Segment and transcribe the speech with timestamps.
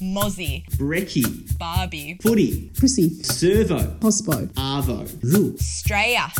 [0.00, 1.26] Mozzie, brekkie,
[1.58, 6.28] Barbie, footy, Prissy, servo, Hospo, arvo, Roo, Straya.《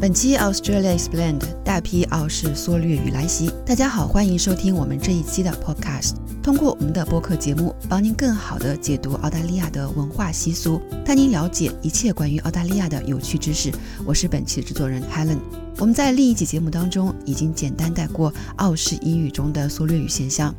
[0.00, 6.27] 本期 Australia Explained 大批澳式缩略语来袭，大家好，欢迎收听我们这一期的 Podcast。
[6.42, 13.70] 通过我们的播客节目，帮您更好地解读澳大利亚的文化习俗，带您了解一切关于澳大利亚的有趣知识。
[14.06, 15.38] 我是本期的制作人 Helen。
[15.76, 20.54] 我们在另一期节目当中已经简单带过澳式英语中的缩略语现象。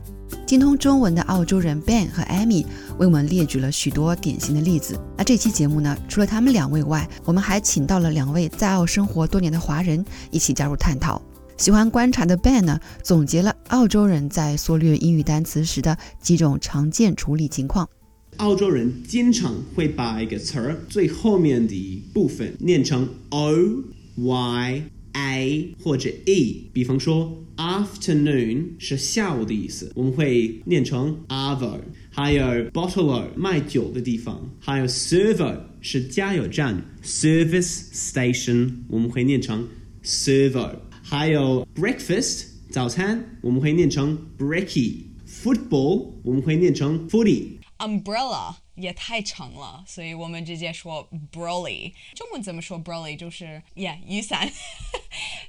[0.45, 2.65] 精通中文的澳洲人 Ben 和 Amy
[2.99, 4.99] 为我们列举了许多典型的例子。
[5.17, 11.19] 那这期节目呢，除了他们两位外，我们还请到了两位在澳生活多年的华人一起加入探讨。
[11.59, 17.87] 喜欢观察的 Ben 呢，总结了澳洲人在缩略英语单词时的几种常见处理情况。
[18.37, 23.53] 澳洲人经常会把一个词儿最后面的一部分念成 o
[24.15, 31.77] y a 或者 e，比方说 afternoon 是下午的意思，我们会念成 avo。
[32.09, 39.67] 还有 bottle 卖酒的地方，还有 servo 是加油站 service station，我们会念成
[40.05, 40.71] servo。
[41.09, 47.57] 还有 breakfast 早餐，我们会念成 breaky；football 我们会念成 footy。
[47.79, 51.93] Umbrella 也太长了，所以我们直接说 brolly。
[52.13, 53.17] 中文怎么说 brolly？
[53.17, 54.51] 就是 yeah 雨伞。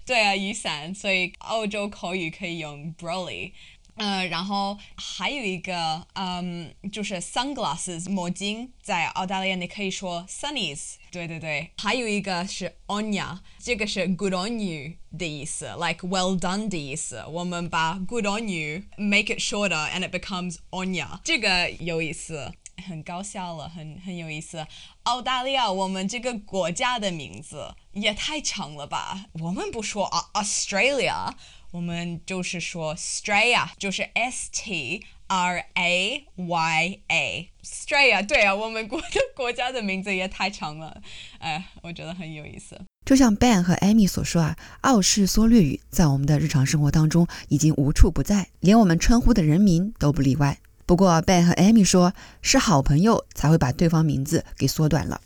[0.06, 0.94] 对啊，雨伞。
[0.94, 3.53] 所以澳洲口语可以用 brolly。
[3.96, 10.94] 呃，然后还有一个，嗯，就是 sunglasses 墨镜，在澳大利亚你可以说 sunnies。
[11.10, 17.24] 对对对，还有一个是 onya，这个是 good on you 的意思，like well done 的意思。
[17.28, 22.52] 我们把 good on you make it shorter and it becomes onya，这个有意思。
[22.86, 24.66] 很搞笑了，很很有意思。
[25.02, 29.27] 澳大利亚，我们这个国家的名字也太长了吧？
[29.34, 31.34] 我们不说啊 Australia，
[31.72, 37.50] 我们就是说 Straya，就是 S T R A Y A。
[37.62, 41.00] Straya，对啊，我们国的国家的名字也太长了，
[41.38, 42.81] 哎，我觉得很有意思。
[43.04, 50.58] 就像 Ben 和 Amy 所说啊，澳式缩略语在我们的日常生活当中已经无处不在，连我们称呼的人名都不例外。
[50.87, 55.20] 不过 Ben 和 Amy 说，是好朋友才会把对方名字给缩短了。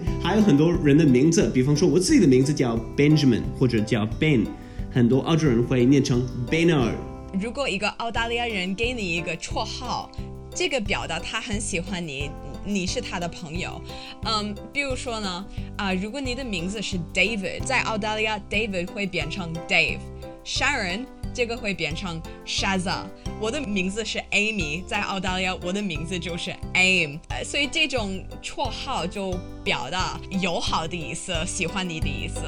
[0.22, 4.46] 还有很多人的名字，比方说我自己的名字叫 Benjamin 或者叫 Ben，
[4.90, 6.92] 很多澳洲人会念成 Benner。
[7.40, 10.10] 如果一个澳大利亚人给你一个绰号，
[10.54, 12.30] 这个表达他很喜欢你，
[12.64, 13.80] 你是他的朋友。
[14.24, 15.44] 嗯，比如说呢，
[15.76, 23.04] 啊、如果你的名字是 David，在澳大利亚 David 会变成 Dave，Sharon 这个会变成 Shaza。
[23.40, 29.34] 我的名字是 Amy，在澳大利亚我的名字就是 Aim，呃，所以这种绰号就
[29.64, 32.40] 表达友好的意思，喜欢你的意思。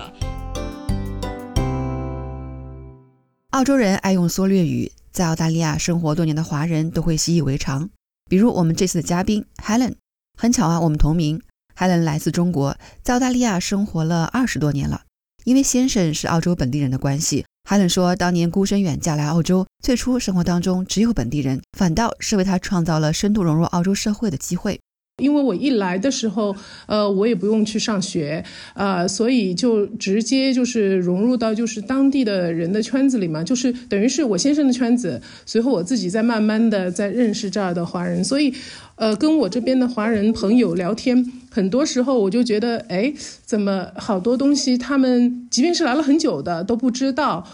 [3.50, 7.88] 澳洲人爱用缩略语，在澳大利亚生活多年的华人都会习以为常。
[8.28, 9.94] 比如我们这次的嘉宾 Helen，
[10.36, 11.40] 很巧啊，我们同名。
[11.76, 15.02] Helen 来自中国，在澳大利亚生活了二十多年了。
[15.44, 24.78] 因为先生是澳洲本地人的关系海伦说，当年孤身远嫁来澳洲，最初生活当中只有本地人，反倒是为他创造了深度融入澳洲社会的机会。
[25.22, 26.54] 因为我一来的时候，
[26.86, 28.44] 呃，我也不用去上学，
[28.74, 38.52] 呃，所以就直接就是融入到就是当地的人的圈子里嘛，就是等于是我先生的圈子，随后我自己在慢慢的在认识这儿的华人，所以，
[38.96, 43.14] 呃，跟我这边的华人朋友聊天，很多时候我就觉得，哎，
[43.44, 47.46] 怎么好多东西他们即便是来了很久的都不知道。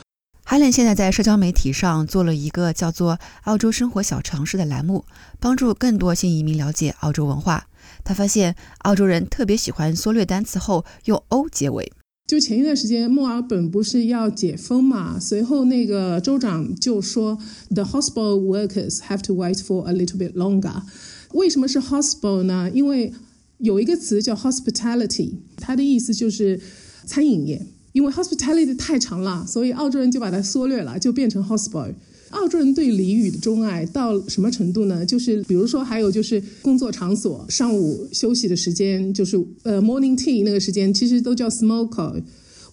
[0.50, 5.05] Helen 现在在社交媒体上做了一个叫做“澳洲生活小常识”的栏目，
[5.38, 7.69] 帮助更多新移民了解澳洲文化。
[8.03, 11.93] 他发现澳洲人特别喜欢缩略单词后用 “o” 结尾。
[12.27, 15.21] 就前一段时间，墨尔本不是要解封嘛？
[15.21, 17.38] 随后那个州长就说
[17.72, 20.82] ，the hospital workers have to wait for a little bit longer。
[21.31, 22.69] 为什么是 hospital 呢？
[22.75, 23.12] 因为
[23.58, 26.61] 有一个词叫 hospitality，它的意思就是
[27.06, 27.64] 餐饮业。
[27.92, 31.92] 因为 hospitality 太长了，所以澳洲人就把它缩略了，就变成 hospital。
[32.31, 35.04] 澳洲人对俚语的钟爱到什么程度呢？
[35.04, 42.22] 就是比如说，还有就是工作场所上午休息的时间，就是呃 morning tea 那个时间，其实都叫 smoker。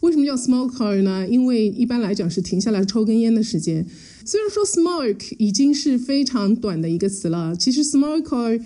[0.01, 1.27] 为什么叫 smoker 呢？
[1.27, 3.83] 因为一般来讲是停下来抽根烟的时间。
[4.23, 8.61] 虽然说 smoke 已经是非常短的一个词了，其实 smoker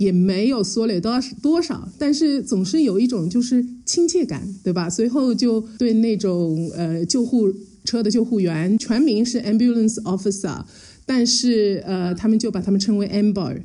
[0.00, 4.88] 也没有缩略多多少，但是总是有一种就是亲切感，对吧？
[4.88, 7.52] 随后就对那种呃救护
[7.84, 10.64] 车的救护员，全名是 ambulance officer，
[11.04, 13.60] 但是呃他们就把他们称为 amber。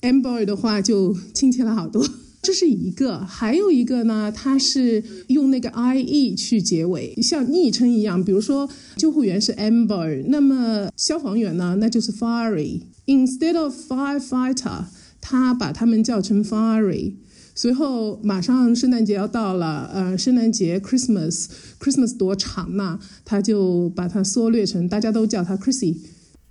[0.00, 2.04] amber 的话就亲切了好多。
[2.42, 8.24] 这是一个，还有一个呢，它是用那个 i e 去结尾，像昵称一样。
[8.24, 12.80] 比如说，救护员是 amber，那么消防员呢，那就是 fiery。
[13.06, 14.84] Instead of firefighter，
[15.20, 17.14] 他把他们叫成 fiery。
[17.54, 22.98] 随后马上圣诞节要到了，呃，圣诞节 Christmas，Christmas 多长呢？
[23.24, 25.96] 他就把它缩略成，大家都叫他 Chrissy。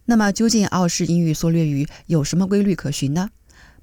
[0.06, 3.30] 那么，究竟澳式英语缩略语有什么规律可循呢？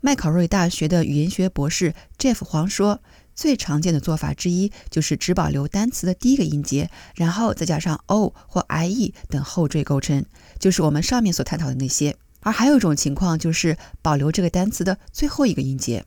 [0.00, 3.00] 麦考瑞大学的语言学博士 Jeff 黄说，
[3.34, 10.24] 最常见的做法之一就是只保留单词的第一个音节，然后再加上 o 或 i e 等后缀构成，
[10.60, 12.16] 就是我们上面所探讨的那些。
[12.46, 16.04] 而还有一种情况就是保留这个单词的最后一个音节。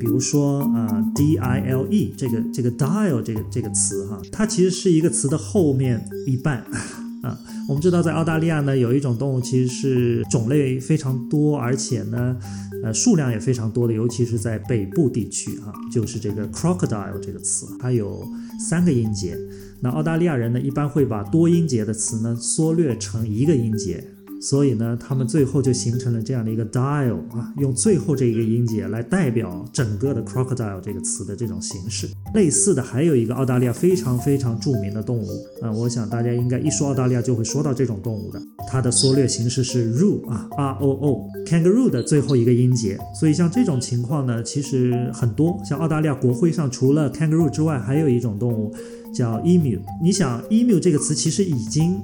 [0.00, 6.64] 比如说啊，d i l e 这个这个 dial 这个这个词哈，它其实是一个词的后面一半。
[7.22, 7.38] 啊，
[7.68, 12.36] 我们知道在澳大利亚呢，有一种动物其实是种类非常多，而且呢，
[12.82, 18.26] 呃，数量也非常多的，尤其是在北部地区啊，就是这个 crocodile 这个词，它有
[18.58, 19.38] 三个音节。
[19.80, 24.04] 那澳大利亚人呢，一般会把多音节的词呢缩略成一个音节。
[24.40, 32.08] 所以呢，他们最后就形成了这样的一个 dial 啊，用最后这一个音节来代表整个的 crocodile 这个词的这种形式。
[32.34, 35.26] 类似的还有一个澳大利亚非常非常著名的动物
[35.62, 42.98] 啊，我想大家应该一说澳大利亚就会说到这种动物的，它的缩略形式是 roo 啊，r o o，kangaroo 的最后一个音节。
[43.18, 48.74] 所以像这种情况呢，其实很多，像澳大利亚国徽上除了 kangaroo 之外，还有一种动物
[49.14, 49.80] 叫 emu。
[50.02, 52.00] 你想 emu 这个词其实已经。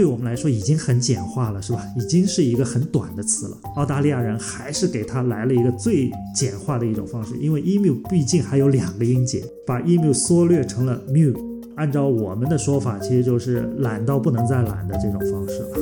[0.00, 1.86] 对我们来说已经很简化了，是吧？
[1.94, 3.58] 已经是一个很短的词了。
[3.76, 11.36] 澳大利亚人还是给它来了一个最简化的一种方式，因为 emu 毕竟还有两个音节，把 emu 缩略成了 mu。
[11.76, 15.78] 按照我们的说法，其实就是懒到不能再懒的这种方式了。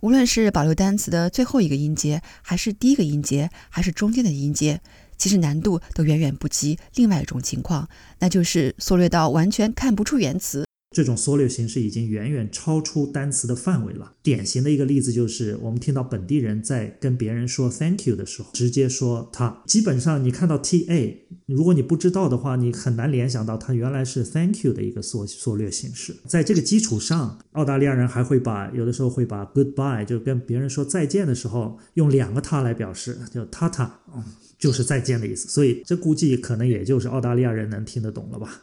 [0.00, 4.80] 无论是保留单词的最后一个音节，还是第一个音节，还是中间的音节，
[5.18, 7.86] 其实难度都远远不及另外一种情况，
[8.20, 10.64] 那就是缩略到完全看不出原词。
[10.92, 14.12] 这种缩略形式已经远远超出单词的范围了。
[14.22, 19.62] 典型的一个例子就是，我们听到本地人在跟别人说 “thank you” 的时候，直接说他。
[19.66, 26.14] 基本上，你看到 “t a”，如果你不知道的话，你很难联想到它原来是 “thank you” 的一个缩缩略形式。
[26.26, 33.88] 在这个基础上，澳大利亚人还会把有的时候会把 “goodbye” 就跟别人说再见的时候，用两个“他”来表示，就 “tata”，
[34.58, 35.48] 就是再见的意思。
[35.48, 38.62] 所以，这估计可能也就是澳大利亚人能听得懂了吧。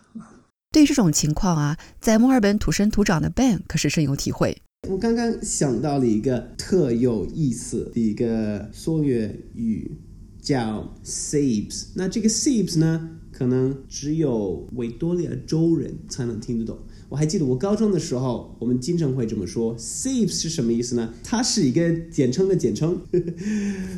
[0.71, 4.55] 对这种情况啊，在墨尔本土生土长的 Ben 可是深有体会。
[4.87, 9.91] 我刚刚想到了一个特有意思的一个缩略语，
[10.39, 11.87] 叫 Sabes。
[11.95, 16.77] 那这个 Sabes 呢，可能只有维多利亚州人才能听得懂。
[17.09, 19.75] 我还记得我高中的时候，我们经常会这么说。
[19.77, 21.11] Save 是什么意思呢？
[21.23, 23.01] 它是一个简称的简称。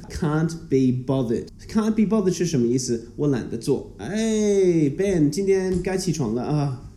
[0.09, 1.47] Can't be bothered。
[1.67, 3.09] Can't be bothered 是什么意思？
[3.17, 3.93] 我懒得做。
[3.97, 6.89] 哎，Ben，今天该起床了啊。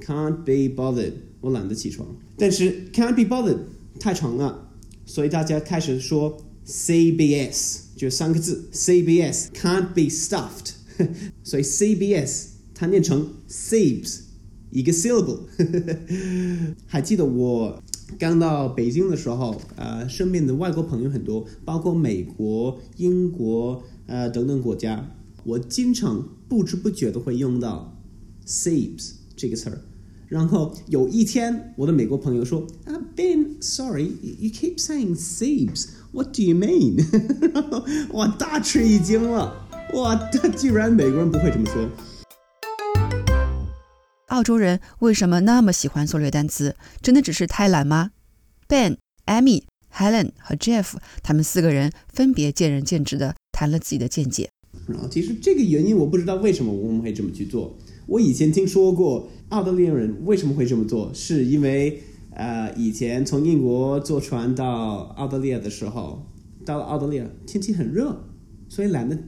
[0.00, 1.12] Can't be bothered，
[1.42, 2.16] 我懒得起床。
[2.38, 3.58] 但是 Can't be bothered
[4.00, 4.70] 太长了，
[5.04, 9.48] 所以大家开始说 CBS，就三个字 CBS。
[9.52, 10.70] Can't be stuffed，
[11.44, 14.20] 所以 CBS 它念成 saves。
[14.70, 15.40] 一个 syllable，
[16.86, 17.82] 还记得我
[18.18, 25.10] 刚到北京的时候，呃，身边的外国朋友很多，包括美国、英国，呃等等国家，
[25.44, 27.96] 我经常不知不觉的会用到
[28.46, 29.80] saves 这个词儿。
[30.28, 37.02] 然后有一天，我的美国朋友说：“啊，Ben，sorry，you keep saying saves，what do you mean？”
[37.54, 39.54] 然后我大吃一惊了，
[39.94, 41.88] 哇，他居然美国人不会这么说。
[44.38, 46.76] 澳洲人为什么那么喜欢缩略单词？
[47.02, 48.12] 真的只是太懒吗
[48.68, 54.48] ？Ben、Amy、Helen 和 Jeff 他们四个人分别见仁见智的谈了自己的见解。
[54.86, 57.76] 然后其实这个原因我不知道为什么我们会这么去做。
[58.06, 66.30] 我以前听说过澳大利亚人为什么会这么做，是因为呃以前从英国坐船到澳大利亚的时候，
[66.64, 68.24] 到了澳大利亚天气很热，
[68.68, 69.18] 所以懒得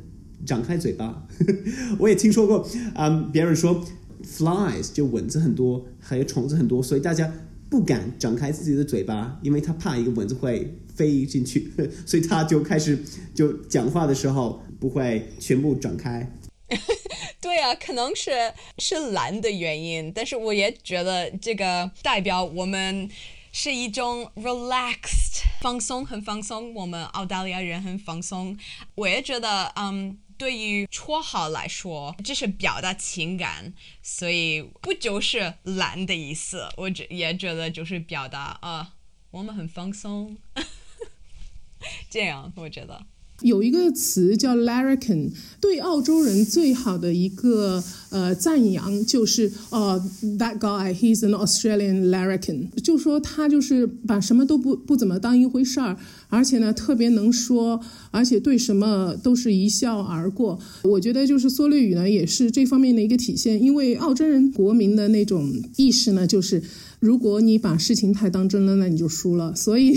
[0.46, 1.26] 张开嘴巴。
[1.98, 2.64] 我也听说过
[2.94, 3.84] 啊，别人说。
[4.24, 7.32] Flies 就蚊子很多，还有虫子很多，所以大家
[7.68, 11.72] 不敢张开自己的嘴巴，因为他怕一个蚊子会飞进去，
[12.06, 12.98] 所以他就开始
[13.34, 16.36] 就讲话的时候不会全部展开。
[17.40, 18.30] 对啊，可能是
[18.78, 23.08] 是懒的原因，但是我也觉得这个代表我们
[23.52, 26.72] 是一种 relaxed 放松，很放松。
[26.74, 28.56] 我们澳大利亚人很放松，
[28.94, 30.18] 我也觉得，嗯。
[30.40, 36.66] 对于绰号来说，这是表达情感，所以不就是懒的意思。
[36.78, 38.94] 我觉也觉得就是表达啊，
[39.32, 40.38] 我们很放松，
[42.08, 43.04] 这样我觉得。
[43.42, 45.30] 有一个词叫 larrikin，
[45.60, 50.02] 对澳洲人最好的一个呃赞扬就是哦、
[50.38, 55.96] that guy he's an Australian larrikin，就说他就是把什么都不不怎么当一回事儿，
[56.28, 57.80] 而且呢特别能说，
[58.10, 60.58] 而且对什么都是一笑而过。
[60.82, 66.62] 我觉得就是缩略语呢也是这方面的一个体现，因为澳洲人国民的那种意识呢就是。
[67.00, 69.56] 如果你把事情太当真了，那你就输了。
[69.56, 69.96] 所以，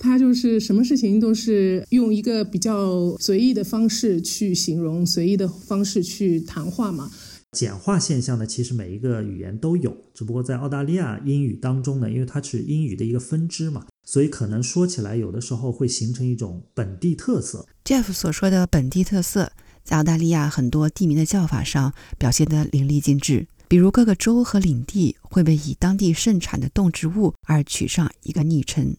[0.00, 7.10] 他就是什么事情都是用一个比较随意的方式去形容，随意的方式去谈话嘛。
[7.52, 17.66] 简化现象呢，其实每一个语言都有，只不过在澳大利亚英语当中呢，因为它是英语的一个分支嘛，所以可能说起来有的时候会形成一种本地特色。
[17.84, 19.52] Jeff 所说的本地特色，
[19.84, 23.46] 在澳大利亚很多地名的叫法上表现得淋漓尽致。
[23.68, 28.96] 比如各个州和领地会被以当地盛产的动植物而取上一个昵称。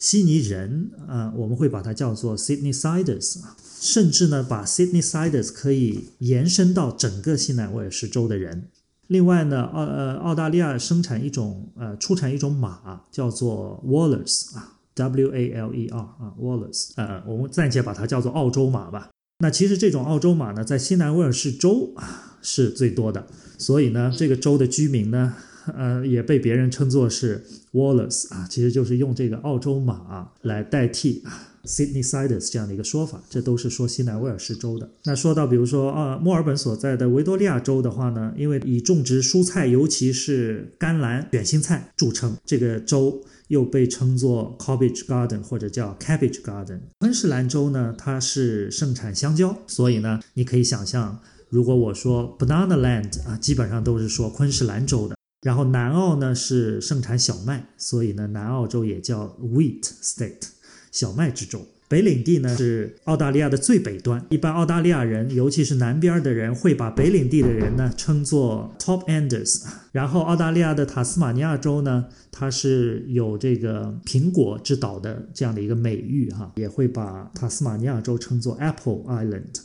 [0.00, 8.64] 悉尼人，呃，我们会把它叫做 Sydney Siders，啊甚至呢，把 Sydney Siders 可以延伸到整个西南威尔士州的人。
[9.08, 19.10] 另外呢，澳呃澳大利亚生产一种呃出产一种马，叫做 Wallers 啊，W A L E R 啊，Wallers，呃，我们暂且把它叫做澳洲马吧。
[19.40, 23.26] 那其实这种澳洲马呢，在西南威尔士州啊是最多的，
[23.58, 25.34] 所以呢，这个州的居民呢，
[25.74, 34.90] 呃，也被别人称作是 Wallers 啊，其实就是用这个澳洲马来代替啊 Sydney Siders 这样的一个说法，这都是说西南威尔士州的。
[35.04, 43.22] 那说到比如说啊，墨尔本所在的维多利亚州的话呢，因为以种植蔬菜，尤其是甘蓝、卷心菜著称，这个州。
[43.50, 46.78] 又被称作 Cabbage Garden 或者叫 Cabbage Garden。
[47.00, 55.16] 昆士兰州呢，它是盛产香蕉，所以呢，你可以想象，如果我说 Banana Land 啊，基本上都是说昆士兰州的。
[55.42, 60.48] 然后南澳呢是盛产小麦，所以呢，南澳洲也叫 Wheat State，
[60.92, 61.66] 小麦之州。
[61.88, 69.64] 北领地呢是澳大利亚的最北端，一般澳大利亚人，尤其是南边的人，会把北领地的人呢称作 Top Enders。
[69.90, 79.56] 然后澳大利亚的塔斯马尼亚州呢，它是有这个苹果之岛的这样的一个美誉哈，也会把塔斯马尼亚州称作 Apple Island。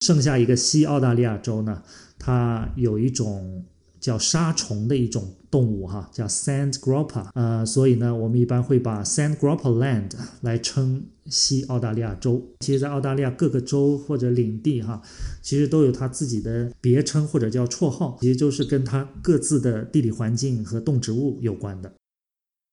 [0.00, 1.82] 剩下一个西澳大利亚州呢，
[2.18, 3.66] 它有一种
[4.06, 12.40] 叫沙虫的一种动物哈，叫 Sand Grouper，呃，所以呢，我们一般会把 Sand Grouper Land 来称西澳大利亚州。
[12.60, 15.02] 其实，在澳大利亚各个州或者领地哈，
[15.42, 21.92] 其实都有它自己的别称或者叫绰号，其实就是跟它各自的地理环境和动植物有关的。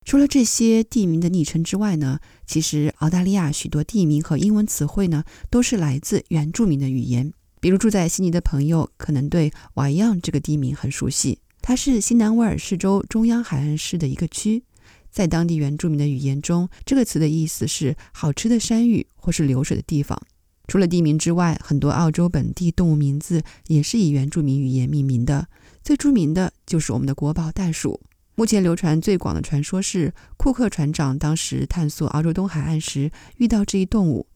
[0.06, 7.34] 除了这些地名的昵称之外呢，其实澳大利亚许多地名和英文词汇呢，都是来自原住民的语言。
[7.64, 14.62] 比如住在悉尼的朋友可能对瓦扬这个地名很熟悉，它是西南威尔士州中央海岸市的一个区。
[15.10, 20.22] 在当地原住民的语言中，这个词的意思是好吃的山芋或是流水的地方。
[20.68, 25.48] 除了地名之外，很多澳洲本地动物名字也是以原住民语言命名的。
[25.82, 28.02] 最著名的就是我们的国宝袋鼠。
[28.36, 34.28] 目前流传最广的传说是，库克船长当时探索澳洲东海岸时遇到这一动物。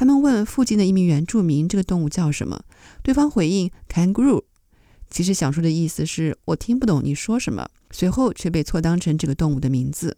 [0.00, 2.64] 他们问附近的一名原住民这个动物叫什么，
[3.02, 4.44] 对方回应 kangaroo。
[5.10, 10.16] 其实想说的意思是我听不懂你说什么，随后却被错当成这个动物的名字。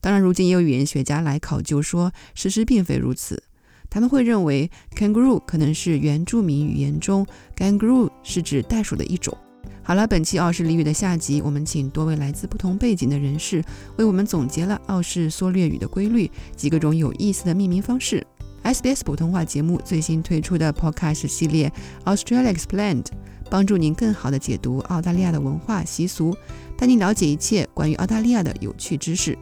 [0.00, 3.42] 当然，如今也有语言学家来考究说，事实并非如此。
[3.90, 7.26] 他们会认为 kangaroo 可能是原住民语言中
[7.58, 9.36] kangaroo 是指袋鼠的一种。
[9.82, 13.62] 好了，本期澳式俚语的下集，我们请多位来自不同背景的人士
[13.98, 18.26] 为我们总结了澳式缩略语的规律及各种有意思的命名方式。
[18.68, 21.72] SBS 普通话节目最新推出的 Podcast 系列
[22.04, 23.06] Australia Explained，
[23.48, 26.36] 帮助您更好地解读澳大利亚的文化习俗，
[26.76, 29.38] 带您了解一切关于澳大利亚的有趣知识。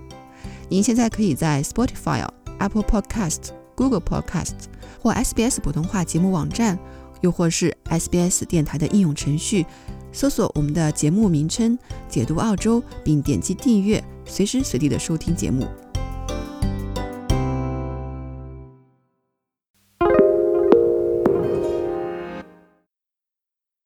[0.69, 2.25] 您现在可以在 Spotify、
[2.59, 4.55] Apple Podcast、Google Podcast
[5.03, 6.79] 或 SBS 普通话节目网站，
[7.21, 9.67] 又或是 SBS 电台的应用程序，
[10.13, 11.77] 搜索我们的节目名称
[12.09, 15.67] “解读澳洲”，并点击订阅，随时随地的收听节目。